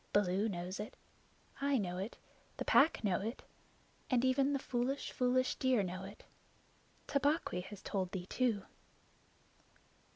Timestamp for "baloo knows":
0.13-0.79